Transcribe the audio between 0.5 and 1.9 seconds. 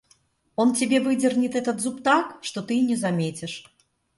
Он тебе выдернет этот